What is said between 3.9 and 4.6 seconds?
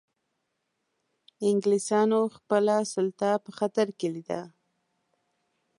کې لیده.